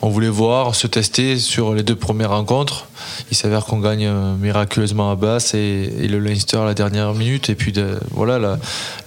on 0.00 0.08
voulait 0.08 0.28
voir, 0.28 0.74
se 0.74 0.88
tester 0.88 1.38
sur 1.38 1.74
les 1.74 1.84
deux 1.84 1.94
premières 1.94 2.30
rencontres. 2.30 2.86
Il 3.30 3.36
s'avère 3.36 3.64
qu'on 3.64 3.78
gagne 3.78 4.06
euh, 4.06 4.34
miraculeusement 4.36 5.10
à 5.10 5.16
Basse 5.16 5.54
et, 5.54 6.08
le 6.08 6.18
Leinster 6.18 6.58
à 6.58 6.64
la 6.64 6.74
dernière 6.74 7.14
minute. 7.14 7.50
Et 7.50 7.54
puis 7.54 7.72
voilà, 8.10 8.58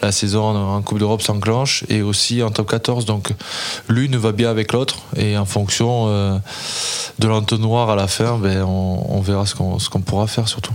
la, 0.02 0.12
saison 0.12 0.44
en, 0.56 0.82
Coupe 0.82 1.00
d'Europe 1.00 1.22
s'enclenche 1.22 1.84
et 1.90 2.02
aussi 2.02 2.42
en 2.44 2.52
top 2.52 2.70
14. 2.70 3.06
Donc 3.06 3.32
l'une 3.90 4.16
va 4.16 4.32
bien 4.32 4.50
avec 4.50 4.72
l'autre 4.72 5.00
et 5.18 5.38
en 5.38 5.46
fonction 5.46 6.08
euh, 6.08 6.38
de 7.20 7.28
l'entonnoir 7.28 7.90
à 7.90 7.96
la 7.96 8.08
fin, 8.08 8.38
ben, 8.38 8.64
on, 8.64 9.20
verra 9.22 9.46
ce 9.46 9.56
qu'on 9.56 10.02
pourra 10.02 10.28
faire 10.28 10.48
surtout. 10.48 10.74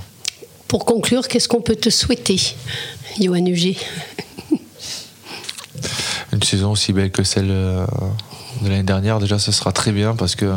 Pour 0.68 0.84
conclure, 0.84 1.28
qu'est-ce 1.28 1.48
qu'on 1.48 1.62
peut 1.62 1.76
te 1.76 1.90
souhaiter, 1.90 2.40
Johan 3.20 3.44
Une 6.32 6.42
saison 6.42 6.72
aussi 6.72 6.92
belle 6.92 7.10
que 7.10 7.22
celle 7.22 7.50
euh, 7.50 7.84
de 8.62 8.68
l'année 8.68 8.82
dernière, 8.82 9.18
déjà, 9.18 9.38
ce 9.38 9.52
sera 9.52 9.72
très 9.72 9.92
bien 9.92 10.14
parce 10.14 10.34
que 10.34 10.52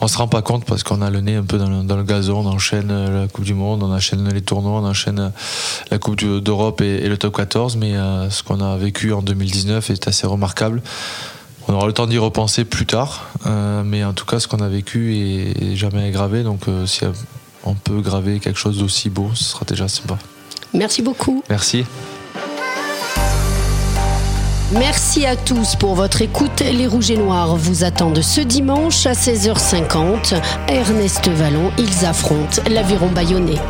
on 0.00 0.08
se 0.08 0.18
rend 0.18 0.28
pas 0.28 0.42
compte 0.42 0.64
parce 0.64 0.82
qu'on 0.82 1.02
a 1.02 1.10
le 1.10 1.20
nez 1.20 1.36
un 1.36 1.44
peu 1.44 1.58
dans 1.58 1.96
le, 1.96 2.02
gazon. 2.02 2.44
On 2.44 2.46
enchaîne 2.46 2.88
la 2.88 3.28
Coupe 3.28 3.44
du 3.44 3.54
Monde, 3.54 3.82
on 3.82 3.92
enchaîne 3.92 4.28
les 4.28 4.42
tournois, 4.42 4.80
on 4.80 4.84
enchaîne 4.84 5.32
la 5.90 5.98
Coupe 5.98 6.16
d'Europe 6.16 6.80
et, 6.80 7.08
le 7.08 7.16
top 7.16 7.36
14. 7.36 7.76
Mais 7.76 7.96
euh, 7.96 8.30
ce 8.30 8.42
qu'on 8.42 8.60
a 8.60 8.76
vécu 8.76 9.12
en 9.12 9.22
2019 9.22 9.90
est 9.90 10.08
assez 10.08 10.26
remarquable. 10.26 10.82
On 11.68 11.74
aura 11.74 11.86
le 11.86 11.92
temps 11.92 12.06
d'y 12.06 12.18
repenser 12.18 12.64
plus 12.64 12.86
tard, 12.86 13.28
euh, 13.46 13.82
mais 13.84 14.04
en 14.04 14.12
tout 14.12 14.24
cas, 14.24 14.38
ce 14.38 14.46
qu'on 14.46 14.60
a 14.60 14.68
vécu 14.68 15.16
est, 15.16 15.74
jamais 15.74 16.06
aggravé. 16.06 16.42
Donc, 16.42 16.68
euh, 16.68 16.86
si 16.86 17.02
on 17.64 17.74
peut 17.74 18.00
graver 18.00 18.38
quelque 18.38 18.58
chose 18.58 18.78
d'aussi 18.78 19.10
beau, 19.10 19.30
ce 19.34 19.44
sera 19.44 19.64
déjà 19.66 19.88
sympa. 19.88 20.16
Merci 20.76 21.02
beaucoup. 21.02 21.42
Merci. 21.48 21.84
Merci 24.72 25.24
à 25.24 25.36
tous 25.36 25.76
pour 25.76 25.94
votre 25.94 26.22
écoute. 26.22 26.60
Les 26.60 26.86
Rouges 26.86 27.10
et 27.10 27.16
Noirs 27.16 27.56
vous 27.56 27.84
attendent 27.84 28.20
ce 28.20 28.40
dimanche 28.40 29.06
à 29.06 29.12
16h50. 29.12 30.40
Ernest 30.68 31.28
Vallon, 31.28 31.70
ils 31.78 32.04
affrontent 32.04 32.62
l'Aviron 32.68 33.08
Bayonnais. 33.08 33.60